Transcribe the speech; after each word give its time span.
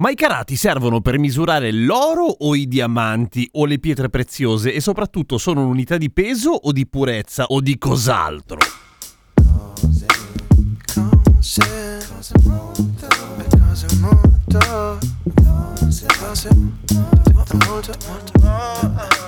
Ma 0.00 0.08
i 0.08 0.14
carati 0.14 0.56
servono 0.56 1.02
per 1.02 1.18
misurare 1.18 1.70
l'oro 1.72 2.24
o 2.24 2.54
i 2.54 2.66
diamanti 2.66 3.46
o 3.52 3.66
le 3.66 3.78
pietre 3.78 4.08
preziose 4.08 4.72
e 4.72 4.80
soprattutto 4.80 5.36
sono 5.36 5.60
un'unità 5.60 5.98
di 5.98 6.10
peso 6.10 6.52
o 6.52 6.72
di 6.72 6.86
purezza 6.86 7.44
o 7.48 7.60
di 7.60 7.76
cos'altro? 7.76 8.60
Cose, 9.34 10.06
cose, 10.94 11.52
cose 12.08 12.32
molto, 12.44 13.08
cose 13.58 13.96
molto, 14.00 14.98
cose, 16.18 16.48
molto, 16.54 17.58
molto, 17.66 17.92
molto, 18.06 19.19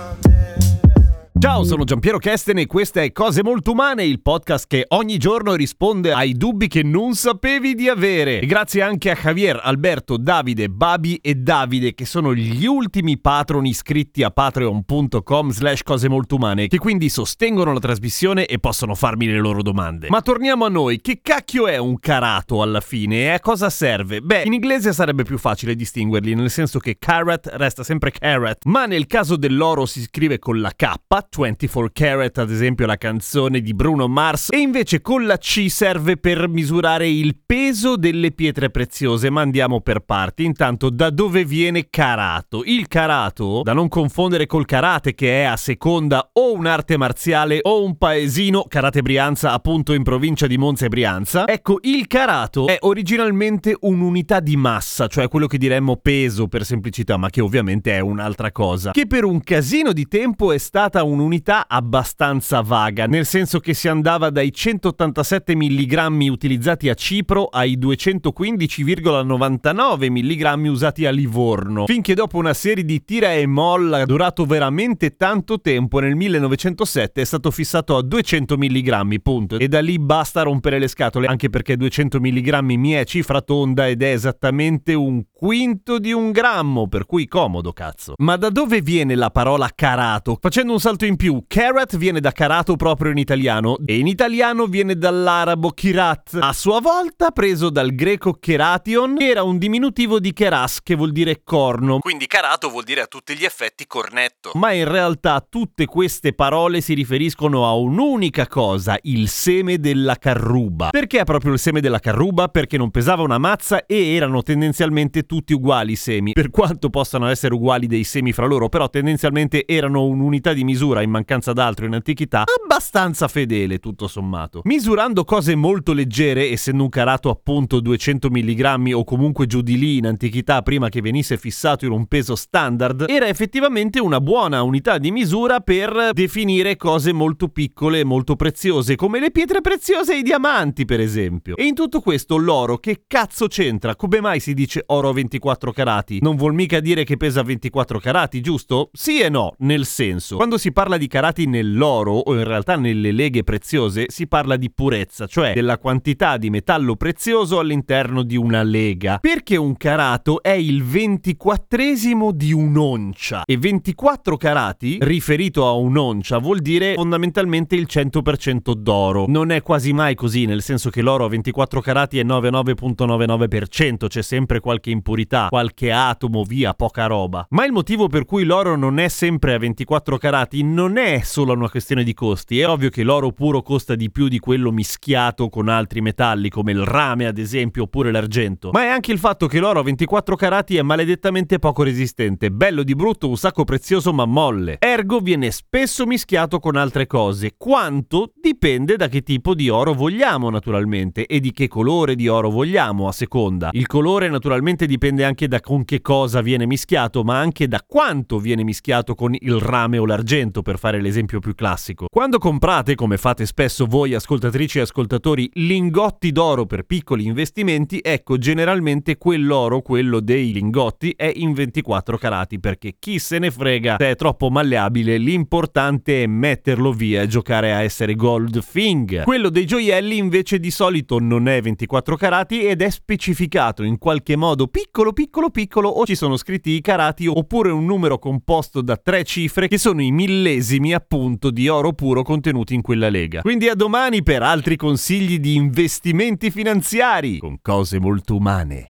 Ciao, 1.43 1.65
sono 1.65 1.83
Giampiero 1.83 2.19
Kesten 2.19 2.59
e 2.59 2.67
questa 2.69 3.03
è 3.03 3.11
Cose 3.11 3.43
Molto 3.43 3.73
Umane, 3.73 4.05
il 4.05 4.23
podcast 4.23 4.67
che 4.69 4.85
ogni 4.91 5.19
giorno 5.19 5.55
risponde 5.55 6.13
ai 6.13 6.35
dubbi 6.35 6.69
che 6.69 6.85
non 6.85 7.15
sapevi 7.15 7.75
di 7.75 7.89
avere. 7.89 8.39
E 8.39 8.47
grazie 8.47 8.81
anche 8.81 9.11
a 9.11 9.17
Javier, 9.21 9.59
Alberto, 9.61 10.19
Davide, 10.19 10.69
Babi 10.69 11.17
e 11.17 11.35
Davide, 11.35 11.95
che 11.95 12.05
sono 12.05 12.33
gli 12.33 12.65
ultimi 12.65 13.19
patron 13.19 13.67
iscritti 13.67 14.23
a 14.23 14.31
patreon.com 14.31 15.51
slash 15.51 15.83
cose 15.83 16.09
molto 16.09 16.37
umane, 16.37 16.69
che 16.69 16.79
quindi 16.79 17.09
sostengono 17.09 17.73
la 17.73 17.81
trasmissione 17.81 18.47
e 18.47 18.61
possono 18.61 18.95
farmi 18.95 19.27
le 19.27 19.39
loro 19.39 19.63
domande. 19.63 20.11
Ma 20.11 20.21
torniamo 20.21 20.65
a 20.65 20.69
noi, 20.69 21.01
che 21.01 21.19
cacchio 21.21 21.67
è 21.67 21.77
un 21.77 21.99
carato 21.99 22.63
alla 22.63 22.81
fine 22.81 23.17
e 23.17 23.29
a 23.31 23.41
cosa 23.41 23.69
serve? 23.69 24.21
Beh, 24.21 24.45
in 24.45 24.53
inglese 24.53 24.93
sarebbe 24.93 25.25
più 25.25 25.39
facile 25.39 25.75
distinguerli, 25.75 26.37
nel 26.37 26.51
senso 26.51 26.79
che 26.79 26.99
carat 27.01 27.51
resta 27.55 27.83
sempre 27.83 28.13
carat, 28.13 28.65
ma 28.67 28.87
nel 28.87 29.09
caso 29.09 29.35
dell'oro 29.35 29.87
si 29.87 30.03
scrive 30.03 30.39
con 30.39 30.61
la 30.61 30.71
K, 30.71 30.93
24 31.41 31.91
Carat, 31.93 32.39
ad 32.39 32.51
esempio 32.51 32.87
la 32.87 32.97
canzone 32.97 33.61
di 33.61 33.73
Bruno 33.75 34.07
Mars, 34.09 34.49
e 34.51 34.59
invece 34.59 35.01
con 35.01 35.25
la 35.25 35.39
C 35.39 35.67
serve 35.69 36.17
per 36.19 36.49
misurare 36.49 37.09
il 37.09 37.37
peso 37.45 37.97
delle 37.97 38.33
pietre 38.33 38.71
preziose, 38.71 39.31
ma 39.31 39.41
andiamo 39.41 39.81
per 39.81 40.01
parti. 40.01 40.45
Intanto, 40.45 40.91
da 40.91 41.11
dove 41.11 41.45
viene 41.45 41.89
carato? 41.89 42.63
Il 42.65 42.89
carato, 42.89 43.63
da 43.63 43.73
non 43.73 43.89
confondere 43.89 44.47
col 44.47 44.67
karate, 44.67 45.15
che 45.15 45.43
è 45.43 45.45
a 45.45 45.57
seconda 45.57 46.31
o 46.35 46.53
un'arte 46.53 46.97
marziale 46.97 47.61
o 47.63 47.83
un 47.85 47.97
paesino, 47.97 48.65
Karate 48.69 49.03
Brianza, 49.03 49.53
appunto 49.53 49.95
in 49.95 50.03
provincia 50.03 50.47
di 50.47 50.59
Monza 50.59 50.87
e 50.87 50.89
Brianza. 50.89 51.47
Ecco, 51.47 51.79
il 51.83 52.07
carato 52.07 52.67
è 52.67 52.77
originalmente 52.81 53.77
un'unità 53.81 54.41
di 54.41 54.57
massa, 54.57 55.07
cioè 55.07 55.29
quello 55.29 55.47
che 55.47 55.59
diremmo 55.59 55.97
peso 55.97 56.49
per 56.49 56.65
semplicità, 56.65 57.17
ma 57.17 57.31
che 57.31 57.41
ovviamente 57.41 57.93
è 57.93 58.01
un'altra 58.01 58.53
cosa, 58.53 58.91
che 58.91 59.07
per 59.07 59.25
un 59.25 59.41
casino 59.43 59.93
di 59.93 60.07
tempo 60.07 60.53
è 60.53 60.59
stata 60.59 61.03
un 61.03 61.21
un'unità 61.23 61.69
abbastanza 61.69 62.61
vaga, 62.61 63.07
nel 63.07 63.25
senso 63.25 63.61
che 63.61 63.75
si 63.75 63.87
andava 63.87 64.31
dai 64.31 64.53
187 64.53 65.55
mg 65.55 66.29
utilizzati 66.29 66.89
a 66.89 66.95
Cipro 66.95 67.45
ai 67.45 67.79
215,99 67.79 70.11
mg 70.11 70.69
usati 70.69 71.07
a 71.07 71.11
Livorno, 71.11 71.87
finché 71.87 72.15
dopo 72.15 72.39
una 72.39 72.55
serie 72.55 72.85
di 72.85 73.05
tira 73.05 73.33
e 73.33 73.47
molla 73.47 74.05
durato 74.05 74.45
veramente 74.45 75.15
tanto 75.17 75.61
tempo, 75.61 76.01
nel 76.01 76.17
1907 76.17 77.21
è 77.21 77.25
stato 77.25 77.53
fissato 77.53 77.97
a 77.97 78.03
200 78.03 78.57
mg, 78.57 79.21
punto. 79.21 79.59
E 79.59 79.69
da 79.69 79.81
lì 79.81 79.99
basta 79.99 80.43
rompere 80.43 80.79
le 80.79 80.89
scatole, 80.89 81.29
anche 81.29 81.49
perché 81.49 81.77
200 81.77 82.19
mg 82.21 82.59
mi 82.61 82.91
è 82.93 83.05
cifra 83.05 83.41
tonda 83.41 83.89
ed 83.89 84.03
è 84.03 84.13
esattamente 84.13 84.95
un 84.95 85.23
quinto 85.33 85.99
di 85.99 86.13
un 86.13 86.33
grammo, 86.33 86.89
per 86.89 87.07
cui 87.07 87.29
comodo 87.29 87.73
cazzo. 87.73 88.15
Ma 88.19 88.37
da 88.37 88.51
dove 88.51 88.81
viene 88.81 89.15
la 89.15 89.31
parola 89.31 89.71
carato? 89.75 90.39
Facendo 90.41 90.73
un 90.73 90.81
salto 90.81 91.05
in 91.05 91.12
in 91.13 91.17
più, 91.17 91.45
Karat 91.47 91.97
viene 91.97 92.21
da 92.21 92.33
carato 92.33 92.77
proprio 92.77 93.11
in 93.11 93.19
italiano 93.19 93.77
e 93.85 93.99
in 93.99 94.07
italiano 94.07 94.67
viene 94.67 94.97
dall'arabo 94.97 95.71
kirat, 95.71 96.39
a 96.41 96.53
sua 96.53 96.81
volta 96.81 97.31
preso 97.31 97.69
dal 97.69 97.95
greco 97.95 98.33
keration, 98.33 99.17
che 99.17 99.29
era 99.29 99.43
un 99.43 99.59
diminutivo 99.59 100.19
di 100.19 100.33
keras, 100.33 100.81
che 100.83 100.95
vuol 100.95 101.13
dire 101.13 101.43
corno. 101.45 101.99
Quindi 101.99 102.27
carato 102.27 102.71
vuol 102.71 102.85
dire 102.85 103.03
a 103.03 103.07
tutti 103.07 103.37
gli 103.37 103.45
effetti 103.45 103.87
cornetto. 103.87 104.53
Ma 104.55 104.73
in 104.73 104.89
realtà 104.89 105.45
tutte 105.47 105.85
queste 105.85 106.33
parole 106.33 106.81
si 106.81 106.95
riferiscono 106.95 107.67
a 107.67 107.75
un'unica 107.75 108.47
cosa, 108.47 108.99
il 109.03 109.29
seme 109.29 109.79
della 109.79 110.17
carruba. 110.17 110.89
Perché 110.91 111.21
è 111.21 111.25
proprio 111.25 111.53
il 111.53 111.59
seme 111.59 111.81
della 111.81 111.99
carruba? 111.99 112.49
Perché 112.49 112.79
non 112.79 112.91
pesava 112.91 113.23
una 113.23 113.39
mazza 113.39 113.85
e 113.85 114.15
erano 114.15 114.43
tendenzialmente 114.43 115.25
tutti 115.25 115.53
uguali 115.53 115.93
i 115.93 115.97
semi. 115.97 116.33
Per 116.33 116.51
quanto 116.51 116.89
possano 116.89 117.29
essere 117.29 117.55
uguali 117.55 117.87
dei 117.87 118.05
semi 118.05 118.33
fra 118.33 118.47
loro, 118.47 118.69
però 118.69 118.89
tendenzialmente 118.89 119.67
erano 119.67 120.07
un'unità 120.07 120.55
di 120.55 120.65
misura 120.65 120.92
in 121.01 121.11
mancanza 121.11 121.55
d'altro 121.55 121.87
in 121.87 121.95
antichità, 121.95 122.45
abbastanza 122.63 123.29
fedele 123.29 123.79
tutto 123.79 124.07
sommato. 124.09 124.61
Misurando 124.65 125.25
cose 125.25 125.55
molto 125.55 125.95
leggere, 125.95 126.51
essendo 126.51 126.83
un 126.83 126.89
carato 126.91 127.31
appunto 127.31 127.81
200 127.81 128.29
mg 128.31 128.93
o 128.93 129.05
comunque 129.05 129.47
giù 129.47 129.63
di 129.63 129.79
lì 129.79 129.97
in 129.97 130.07
antichità 130.07 130.61
prima 130.63 130.89
che 130.89 131.01
venisse 131.01 131.39
fissato 131.39 131.87
in 131.87 131.93
un 131.93 132.07
peso 132.07 132.35
standard, 132.35 133.07
era 133.09 133.29
effettivamente 133.29 134.01
una 134.01 134.21
buona 134.21 134.63
unità 134.63 134.99
di 134.99 135.11
misura 135.11 135.61
per 135.61 136.11
definire 136.13 136.77
cose 136.77 137.13
molto 137.13 137.49
piccole 137.49 138.01
e 138.01 138.05
molto 138.05 138.37
preziose, 138.37 138.97
come 138.97 139.21
le 139.21 139.31
pietre 139.31 139.61
preziose 139.61 140.15
e 140.15 140.19
i 140.19 140.23
diamanti 140.23 140.85
per 140.85 141.01
esempio. 141.01 141.57
E 141.57 141.65
in 141.65 141.75
tutto 141.75 142.01
questo 142.01 142.37
l'oro 142.37 142.79
che 142.79 143.05
cazzo 143.07 143.47
c'entra? 143.47 143.95
Come 143.95 144.21
mai 144.21 144.41
si 144.41 144.55
dice 144.55 144.83
oro 144.87 145.11
a 145.11 145.13
24 145.13 145.73
carati? 145.73 146.19
Non 146.21 146.37
vuol 146.37 146.55
mica 146.55 146.81
dire 146.81 147.05
che 147.05 147.17
pesa 147.17 147.43
24 147.43 148.01
carati, 148.01 148.41
giusto? 148.41 148.91
Sì 148.93 149.21
e 149.21 149.29
no, 149.29 149.55
nel 149.59 149.87
senso. 149.87 150.37
Quando 150.37 150.59
si 150.59 150.73
parla 150.73 150.82
di 150.83 151.07
carati 151.07 151.47
nell'oro 151.47 152.13
o 152.13 152.35
in 152.35 152.45
realtà 152.45 152.77
nelle 152.77 153.13
leghe 153.13 153.45
preziose 153.45 154.07
si 154.09 154.27
parla 154.27 154.57
di 154.57 154.71
purezza, 154.71 155.27
cioè 155.27 155.53
della 155.55 155.79
quantità 155.79 156.37
di 156.37 156.51
metallo 156.51 156.97
prezioso 156.97 157.59
all'interno 157.59 158.23
di 158.23 158.37
una 158.37 158.63
lega. 158.63 159.19
Perché 159.19 159.57
un 159.57 159.77
carato 159.77 160.43
è 160.43 160.51
il 160.51 160.83
ventiquattresimo 160.83 162.33
di 162.33 162.53
un'oncia 162.53 163.45
e 163.45 163.57
24 163.57 164.37
carati, 164.37 164.99
riferito 165.01 165.67
a 165.67 165.73
un'oncia, 165.73 166.39
vuol 166.39 166.61
dire 166.61 166.95
fondamentalmente 166.95 167.77
il 167.77 167.87
100% 167.89 168.73
d'oro. 168.73 169.27
Non 169.29 169.51
è 169.51 169.63
quasi 169.63 169.93
mai 169.93 170.15
così, 170.15 170.45
nel 170.47 170.63
senso 170.63 170.91
che 170.91 171.03
l'oro 171.03 171.25
a 171.25 171.29
24 171.29 171.81
carati 171.81 172.19
è 172.19 172.25
99.99%, 172.25 174.09
c'è 174.09 174.23
sempre 174.23 174.61
qualche 174.61 174.91
impurità, 174.91 175.47
qualche 175.49 175.93
atomo, 175.93 176.43
via, 176.43 176.75
poca 176.75 177.07
roba. 177.07 177.47
Ma 177.51 177.65
il 177.65 177.73
motivo 177.73 178.09
per 178.09 178.25
cui 178.25 178.45
l'oro 178.45 178.77
non 178.77 178.99
è 178.99 179.09
sempre 179.09 179.55
a 179.55 179.59
24 179.59 180.19
carati 180.19 180.63
non 180.73 180.97
è 180.97 181.21
solo 181.23 181.53
una 181.53 181.69
questione 181.69 182.03
di 182.03 182.15
costi, 182.15 182.59
è 182.59 182.67
ovvio 182.67 182.89
che 182.89 183.03
l'oro 183.03 183.31
puro 183.33 183.61
costa 183.61 183.95
di 183.95 184.11
più 184.11 184.29
di 184.29 184.39
quello 184.39 184.73
mischiato 184.73 185.51
con 185.51 185.69
altri 185.69 186.01
metalli 186.01 186.49
come 186.49 186.73
il 186.73 186.83
rame 186.83 187.27
ad 187.27 187.37
esempio 187.37 187.83
oppure 187.83 188.11
l'argento, 188.11 188.71
ma 188.73 188.85
è 188.85 188.87
anche 188.87 189.13
il 189.13 189.19
fatto 189.19 189.47
che 189.47 189.61
l'oro 189.61 189.81
a 189.81 189.83
24 189.83 190.35
carati 190.35 190.77
è 190.77 190.83
maledettamente 190.83 191.59
poco 191.59 191.83
resistente, 191.83 192.51
bello 192.51 192.83
di 192.83 192.95
brutto, 192.95 193.29
un 193.29 193.37
sacco 193.37 193.65
prezioso 193.65 194.15
ma 194.15 194.25
molle, 194.25 194.77
ergo 194.79 195.21
viene 195.21 195.51
spesso 195.51 196.07
mischiato 196.07 196.59
con 196.59 196.77
altre 196.77 197.07
cose, 197.07 197.53
quanto 197.59 198.33
dipende 198.41 198.97
da 198.97 199.09
che 199.09 199.23
tipo 199.23 199.55
di 199.55 199.69
oro 199.69 199.93
vogliamo 199.93 200.49
naturalmente 200.49 201.27
e 201.27 201.39
di 201.39 201.53
che 201.53 201.69
colore 201.69 202.15
di 202.15 202.29
oro 202.29 202.49
vogliamo 202.49 203.09
a 203.09 203.13
seconda. 203.13 203.69
Il 203.73 203.87
colore 203.87 204.31
naturalmente 204.31 204.87
dipende 204.87 205.25
anche 205.25 205.49
da 205.49 205.61
con 205.61 205.85
che 205.85 206.01
cosa 206.01 206.41
viene 206.41 206.65
mischiato, 206.65 207.23
ma 207.23 207.39
anche 207.39 207.69
da 207.69 207.85
quanto 207.87 208.39
viene 208.39 208.65
mischiato 208.65 209.15
con 209.15 209.35
il 209.39 209.59
rame 209.59 209.99
o 209.99 210.07
l'argento 210.07 210.62
per 210.63 210.79
fare 210.79 211.01
l'esempio 211.01 211.41
più 211.41 211.55
classico. 211.55 212.07
Quando 212.09 212.39
comprate, 212.39 212.95
come 212.95 213.17
fate 213.17 213.47
spesso 213.47 213.87
voi 213.87 214.15
ascoltatrici 214.15 214.79
e 214.79 214.83
ascoltatori, 214.83 215.51
lingotti 215.55 216.31
d'oro 216.31 216.67
per 216.67 216.85
piccoli 216.85 217.25
investimenti, 217.25 218.01
ecco 218.03 218.39
generalmente 218.39 219.19
quell'oro, 219.19 219.83
quello 219.83 220.21
dei 220.21 220.53
lingotti, 220.53 221.15
è 221.17 221.31
in 221.35 221.53
24 221.53 222.17
carati 222.19 222.61
perché 222.61 222.95
chi 222.99 223.19
se 223.19 223.39
ne 223.39 223.51
frega 223.51 223.97
se 223.99 224.11
è 224.11 224.15
troppo 224.15 224.51
malleabile, 224.51 225.17
l'importante 225.17 226.23
è 226.23 226.27
metterlo 226.27 226.93
via 226.93 227.23
e 227.23 227.27
giocare 227.27 227.73
a 227.73 227.83
essere 227.83 228.15
gold 228.15 228.65
thing. 228.65 229.25
Quello 229.25 229.49
dei 229.49 229.67
gioielli 229.67 230.17
invece 230.17 230.61
di 230.61 230.71
solito 230.71 231.19
non 231.19 231.49
è 231.49 231.61
24 231.61 232.17
carati 232.17 232.63
ed 232.63 232.83
è 232.83 232.91
specificato 232.91 233.83
in 233.83 233.99
qualche 233.99 234.37
modo 234.37 234.67
piccolo 234.67 235.13
piccolo 235.13 235.51
piccolo 235.51 235.89
o 235.89 236.05
ci 236.07 236.15
sono 236.15 236.37
scritti 236.37 236.71
i 236.71 236.81
carati 236.81 237.27
oppure 237.27 237.71
un 237.71 237.85
numero 237.85 238.19
composto 238.19 238.81
da 238.81 238.97
tre 238.97 239.25
cifre 239.25 239.67
che 239.67 239.79
sono 239.79 240.03
i 240.03 240.11
millenni 240.11 240.52
millesimi 240.53 240.93
appunto 240.93 241.51
di 241.51 241.69
oro 241.69 241.93
puro 241.93 242.23
contenuti 242.23 242.75
in 242.75 242.83
quella 242.83 243.09
lega. 243.09 243.41
Quindi 243.41 243.69
a 243.69 243.75
domani 243.75 244.23
per 244.23 244.43
altri 244.43 244.77
consigli 244.77 245.39
di 245.39 245.55
investimenti 245.55 246.51
finanziari 246.51 247.39
con 247.39 247.59
cose 247.61 247.99
molto 247.99 248.37
umane. 248.37 248.92